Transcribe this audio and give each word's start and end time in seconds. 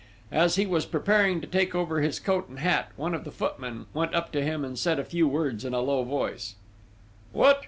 As 0.31 0.55
he 0.55 0.65
was 0.65 0.87
preparing 0.87 1.41
to 1.41 1.47
take 1.47 1.75
over 1.75 2.01
his 2.01 2.19
coat 2.19 2.49
and 2.49 2.57
hat, 2.57 2.91
one 2.95 3.13
of 3.13 3.23
the 3.23 3.29
footmen 3.29 3.85
went 3.93 4.15
up 4.15 4.31
to 4.31 4.41
him 4.41 4.65
and 4.65 4.75
said 4.79 4.97
a 4.97 5.05
few 5.05 5.27
words 5.27 5.63
in 5.63 5.75
a 5.75 5.79
low 5.79 6.03
voice: 6.03 6.55
"What!... 7.33 7.59